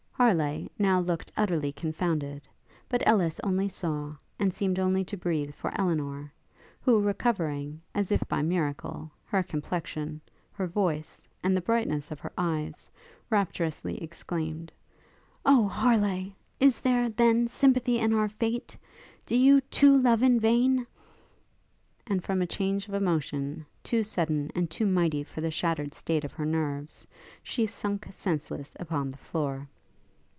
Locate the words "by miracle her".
8.27-9.41